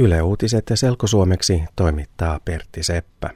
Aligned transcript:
Yle 0.00 0.22
Uutiset 0.22 0.64
selkosuomeksi 0.74 1.64
toimittaa 1.76 2.40
Pertti 2.44 2.82
Seppä. 2.82 3.30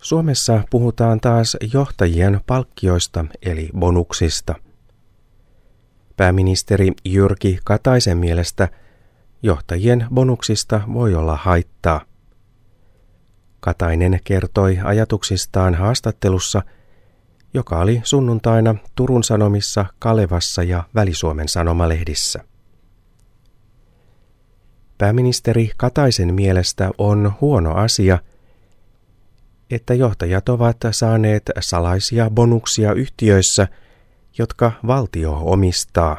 Suomessa 0.00 0.62
puhutaan 0.70 1.20
taas 1.20 1.56
johtajien 1.72 2.40
palkkioista 2.46 3.24
eli 3.42 3.70
bonuksista. 3.78 4.54
Pääministeri 6.16 6.92
Jyrki 7.04 7.58
Kataisen 7.64 8.18
mielestä 8.18 8.68
johtajien 9.42 10.06
bonuksista 10.14 10.80
voi 10.92 11.14
olla 11.14 11.36
haittaa. 11.36 12.00
Katainen 13.60 14.20
kertoi 14.24 14.78
ajatuksistaan 14.84 15.74
haastattelussa, 15.74 16.62
joka 17.54 17.78
oli 17.78 18.00
sunnuntaina 18.04 18.74
Turun 18.94 19.24
Sanomissa, 19.24 19.86
Kalevassa 19.98 20.62
ja 20.62 20.84
Välisuomen 20.94 21.48
sanomalehdissä. 21.48 22.51
Pääministeri 25.02 25.70
Kataisen 25.76 26.34
mielestä 26.34 26.90
on 26.98 27.32
huono 27.40 27.74
asia, 27.74 28.18
että 29.70 29.94
johtajat 29.94 30.48
ovat 30.48 30.76
saaneet 30.90 31.50
salaisia 31.60 32.30
bonuksia 32.30 32.92
yhtiöissä, 32.92 33.68
jotka 34.38 34.72
valtio 34.86 35.38
omistaa. 35.44 36.18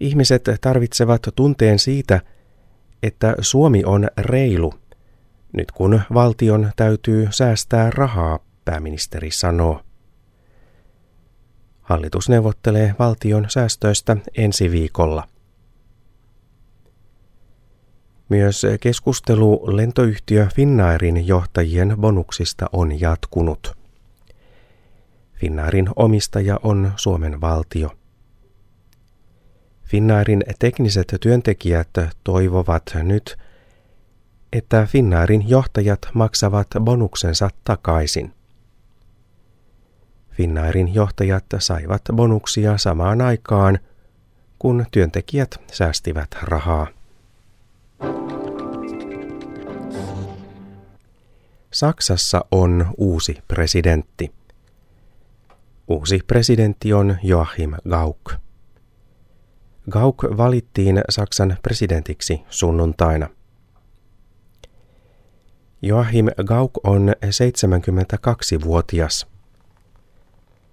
Ihmiset 0.00 0.44
tarvitsevat 0.60 1.22
tunteen 1.34 1.78
siitä, 1.78 2.20
että 3.02 3.34
Suomi 3.40 3.82
on 3.84 4.08
reilu, 4.18 4.74
nyt 5.52 5.72
kun 5.72 6.00
valtion 6.14 6.70
täytyy 6.76 7.28
säästää 7.30 7.90
rahaa, 7.90 8.38
pääministeri 8.64 9.30
sanoo. 9.30 9.80
Hallitus 11.82 12.28
neuvottelee 12.28 12.94
valtion 12.98 13.46
säästöistä 13.48 14.16
ensi 14.36 14.70
viikolla. 14.70 15.33
Myös 18.34 18.62
keskustelu 18.80 19.76
lentoyhtiö 19.76 20.46
Finnairin 20.54 21.26
johtajien 21.26 21.96
bonuksista 22.00 22.66
on 22.72 23.00
jatkunut. 23.00 23.76
Finnairin 25.34 25.88
omistaja 25.96 26.60
on 26.62 26.92
Suomen 26.96 27.40
valtio. 27.40 27.90
Finnairin 29.84 30.44
tekniset 30.58 31.14
työntekijät 31.20 31.88
toivovat 32.24 32.82
nyt, 33.02 33.36
että 34.52 34.86
Finnairin 34.86 35.48
johtajat 35.48 36.08
maksavat 36.14 36.68
bonuksensa 36.80 37.48
takaisin. 37.64 38.32
Finnairin 40.30 40.94
johtajat 40.94 41.44
saivat 41.58 42.02
bonuksia 42.12 42.78
samaan 42.78 43.20
aikaan, 43.20 43.78
kun 44.58 44.86
työntekijät 44.90 45.60
säästivät 45.72 46.28
rahaa. 46.42 47.03
Saksassa 51.72 52.44
on 52.50 52.86
uusi 52.96 53.38
presidentti. 53.48 54.32
Uusi 55.88 56.20
presidentti 56.26 56.92
on 56.92 57.16
Joachim 57.22 57.72
Gauck. 57.90 58.34
Gauck 59.90 60.36
valittiin 60.36 61.00
Saksan 61.08 61.56
presidentiksi 61.62 62.40
sunnuntaina. 62.50 63.28
Joachim 65.82 66.26
Gauck 66.44 66.74
on 66.84 67.12
72-vuotias. 67.24 69.26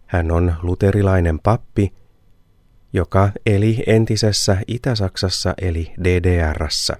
Hän 0.06 0.32
on 0.32 0.56
luterilainen 0.62 1.40
pappi, 1.40 1.94
joka 2.94 3.32
eli 3.46 3.84
entisessä 3.88 4.58
Itä-Saksassa 4.68 5.54
eli 5.62 5.94
DDRssä. 6.04 6.98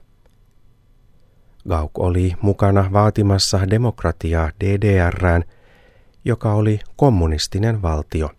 Gauk 1.70 2.00
oli 2.00 2.34
mukana 2.42 2.90
vaatimassa 2.94 3.70
demokratiaa 3.70 4.52
DDRään, 4.64 5.44
joka 6.26 6.54
oli 6.54 6.80
kommunistinen 6.96 7.82
valtio. 7.82 8.30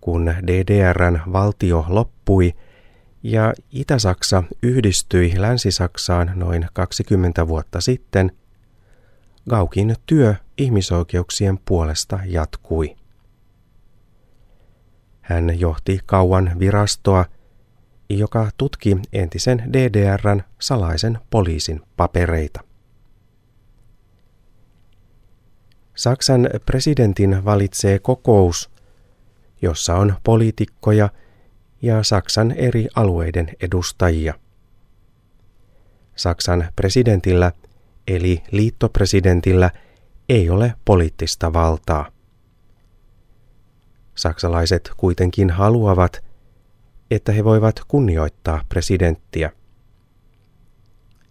Kun 0.00 0.34
DDRn 0.46 1.20
valtio 1.32 1.84
loppui 1.88 2.54
ja 3.22 3.52
Itä-Saksa 3.70 4.42
yhdistyi 4.62 5.32
Länsi-Saksaan 5.36 6.32
noin 6.34 6.66
20 6.72 7.48
vuotta 7.48 7.80
sitten, 7.80 8.32
Gaukin 9.50 9.96
työ 10.06 10.34
ihmisoikeuksien 10.58 11.58
puolesta 11.64 12.18
jatkui. 12.24 12.96
Hän 15.20 15.60
johti 15.60 16.00
kauan 16.06 16.52
virastoa, 16.58 17.24
joka 18.08 18.50
tutki 18.56 18.96
entisen 19.12 19.62
DDRn 19.72 20.42
salaisen 20.60 21.18
poliisin 21.30 21.80
papereita. 21.96 22.60
Saksan 25.94 26.50
presidentin 26.66 27.44
valitsee 27.44 27.98
kokous, 27.98 28.70
jossa 29.62 29.94
on 29.94 30.14
poliitikkoja 30.24 31.08
ja 31.82 32.02
Saksan 32.02 32.52
eri 32.52 32.88
alueiden 32.94 33.50
edustajia. 33.60 34.34
Saksan 36.16 36.68
presidentillä 36.76 37.52
eli 38.08 38.42
liittopresidentillä 38.50 39.70
ei 40.28 40.50
ole 40.50 40.74
poliittista 40.84 41.52
valtaa. 41.52 42.10
Saksalaiset 44.14 44.90
kuitenkin 44.96 45.50
haluavat, 45.50 46.23
että 47.10 47.32
he 47.32 47.44
voivat 47.44 47.80
kunnioittaa 47.88 48.64
presidenttiä. 48.68 49.50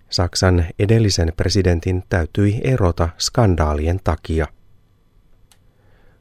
Saksan 0.09 0.65
edellisen 0.79 1.33
presidentin 1.37 2.03
täytyi 2.09 2.61
erota 2.63 3.09
skandaalien 3.17 3.99
takia. 4.03 4.47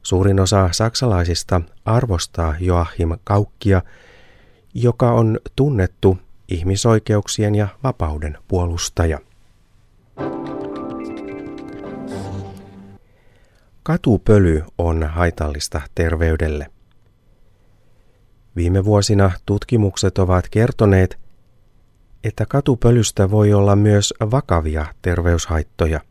Suurin 0.03 0.39
osa 0.39 0.69
saksalaisista 0.71 1.61
arvostaa 1.85 2.55
Joachim 2.59 3.09
Kaukkia, 3.23 3.81
joka 4.73 5.11
on 5.11 5.39
tunnettu 5.55 6.17
ihmisoikeuksien 6.47 7.55
ja 7.55 7.67
vapauden 7.83 8.37
puolustaja. 8.47 9.19
Katupöly 13.83 14.63
on 14.77 15.03
haitallista 15.03 15.81
terveydelle. 15.95 16.72
Viime 18.55 18.85
vuosina 18.85 19.31
tutkimukset 19.45 20.17
ovat 20.17 20.49
kertoneet, 20.51 21.19
että 22.23 22.45
katupölystä 22.45 23.31
voi 23.31 23.53
olla 23.53 23.75
myös 23.75 24.13
vakavia 24.31 24.85
terveyshaittoja. 25.01 26.01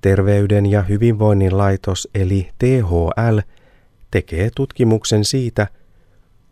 Terveyden 0.00 0.66
ja 0.66 0.82
hyvinvoinnin 0.82 1.58
laitos 1.58 2.08
eli 2.14 2.50
THL 2.58 3.38
tekee 4.10 4.50
tutkimuksen 4.54 5.24
siitä, 5.24 5.66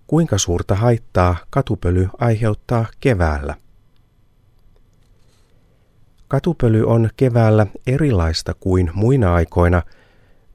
kuinka 0.07 0.39
suurta 0.39 0.75
haittaa 0.75 1.37
katupöly 1.51 2.09
aiheuttaa 2.19 2.87
keväällä. 3.01 3.55
Katupöly 6.29 6.83
on 6.87 7.11
keväällä 7.17 7.67
erilaista 7.87 8.55
kuin 8.55 8.91
muina 8.95 9.35
aikoina– 9.35 9.83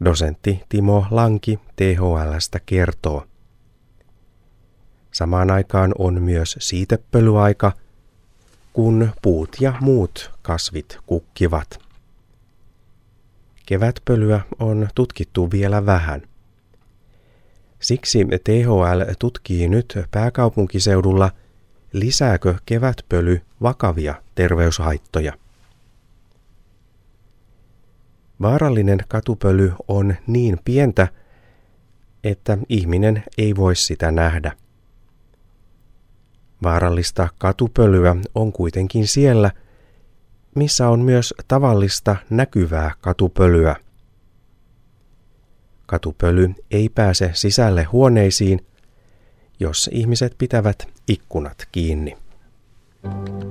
Dosentti 0.05 0.63
Timo 0.69 1.05
Lanki 1.11 1.59
THLstä 1.75 2.59
kertoo. 2.65 3.25
Samaan 5.11 5.51
aikaan 5.51 5.93
on 5.97 6.21
myös 6.21 6.55
siitepölyaika, 6.59 7.71
kun 8.73 9.11
puut 9.21 9.57
ja 9.59 9.73
muut 9.81 10.31
kasvit 10.41 10.97
kukkivat. 11.05 11.79
Kevätpölyä 13.65 14.41
on 14.59 14.87
tutkittu 14.95 15.51
vielä 15.51 15.85
vähän. 15.85 16.21
Siksi 17.79 18.25
THL 18.43 19.01
tutkii 19.19 19.67
nyt 19.67 19.99
pääkaupunkiseudulla, 20.11 21.31
lisääkö 21.93 22.55
kevätpöly 22.65 23.41
vakavia 23.61 24.15
terveyshaittoja. 24.35 25.33
Vaarallinen 28.41 28.99
katupöly 29.07 29.73
on 29.87 30.15
niin 30.27 30.59
pientä, 30.65 31.07
että 32.23 32.57
ihminen 32.69 33.23
ei 33.37 33.55
voi 33.55 33.75
sitä 33.75 34.11
nähdä. 34.11 34.51
Vaarallista 36.63 37.29
katupölyä 37.37 38.15
on 38.35 38.51
kuitenkin 38.51 39.07
siellä, 39.07 39.51
missä 40.55 40.89
on 40.89 40.99
myös 40.99 41.33
tavallista 41.47 42.15
näkyvää 42.29 42.91
katupölyä. 43.01 43.75
Katupöly 45.85 46.49
ei 46.71 46.89
pääse 46.89 47.31
sisälle 47.33 47.83
huoneisiin, 47.83 48.65
jos 49.59 49.89
ihmiset 49.93 50.35
pitävät 50.37 50.87
ikkunat 51.07 51.67
kiinni. 51.71 52.17
Thank 53.01 53.43
you 53.43 53.50